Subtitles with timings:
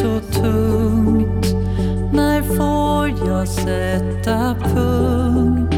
[0.00, 1.46] så tungt.
[2.12, 5.69] När får jag sätta punkt?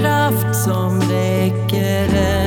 [0.00, 2.39] kraft som räcker.